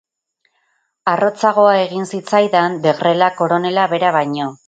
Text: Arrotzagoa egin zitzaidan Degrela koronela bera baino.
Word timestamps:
Arrotzagoa 1.11 1.75
egin 1.81 2.09
zitzaidan 2.17 2.79
Degrela 2.87 3.31
koronela 3.43 3.87
bera 3.95 4.15
baino. 4.19 4.53